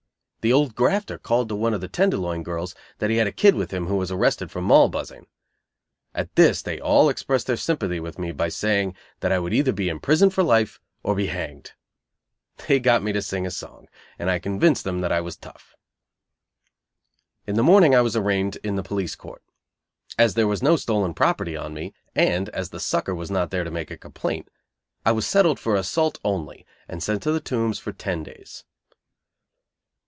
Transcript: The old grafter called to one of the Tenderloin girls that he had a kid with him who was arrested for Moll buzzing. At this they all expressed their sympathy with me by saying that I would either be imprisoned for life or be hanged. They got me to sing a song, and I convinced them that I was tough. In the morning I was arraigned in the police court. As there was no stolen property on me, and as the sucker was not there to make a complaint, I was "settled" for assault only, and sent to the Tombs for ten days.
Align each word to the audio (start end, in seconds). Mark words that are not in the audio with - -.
The 0.41 0.53
old 0.53 0.73
grafter 0.73 1.19
called 1.19 1.49
to 1.49 1.55
one 1.55 1.75
of 1.75 1.81
the 1.81 1.87
Tenderloin 1.87 2.41
girls 2.41 2.73
that 2.97 3.11
he 3.11 3.17
had 3.17 3.27
a 3.27 3.31
kid 3.31 3.53
with 3.53 3.69
him 3.69 3.85
who 3.85 3.95
was 3.95 4.09
arrested 4.11 4.49
for 4.49 4.59
Moll 4.59 4.89
buzzing. 4.89 5.27
At 6.15 6.33
this 6.35 6.63
they 6.63 6.79
all 6.79 7.09
expressed 7.09 7.45
their 7.45 7.55
sympathy 7.55 7.99
with 7.99 8.17
me 8.17 8.31
by 8.31 8.49
saying 8.49 8.95
that 9.19 9.31
I 9.31 9.37
would 9.37 9.53
either 9.53 9.71
be 9.71 9.87
imprisoned 9.87 10.33
for 10.33 10.41
life 10.41 10.81
or 11.03 11.13
be 11.13 11.27
hanged. 11.27 11.73
They 12.65 12.79
got 12.79 13.03
me 13.03 13.13
to 13.13 13.21
sing 13.21 13.45
a 13.45 13.51
song, 13.51 13.87
and 14.17 14.31
I 14.31 14.39
convinced 14.39 14.83
them 14.83 15.01
that 15.01 15.11
I 15.11 15.21
was 15.21 15.37
tough. 15.37 15.75
In 17.45 17.55
the 17.55 17.61
morning 17.61 17.93
I 17.93 18.01
was 18.01 18.15
arraigned 18.15 18.55
in 18.63 18.77
the 18.77 18.81
police 18.81 19.13
court. 19.13 19.43
As 20.17 20.33
there 20.33 20.47
was 20.47 20.63
no 20.63 20.75
stolen 20.75 21.13
property 21.13 21.55
on 21.55 21.75
me, 21.75 21.93
and 22.15 22.49
as 22.49 22.71
the 22.71 22.79
sucker 22.79 23.13
was 23.13 23.29
not 23.29 23.51
there 23.51 23.63
to 23.63 23.69
make 23.69 23.91
a 23.91 23.95
complaint, 23.95 24.49
I 25.05 25.11
was 25.11 25.27
"settled" 25.27 25.59
for 25.59 25.75
assault 25.75 26.17
only, 26.25 26.65
and 26.87 27.03
sent 27.03 27.21
to 27.21 27.31
the 27.31 27.41
Tombs 27.41 27.77
for 27.77 27.91
ten 27.91 28.23
days. 28.23 28.63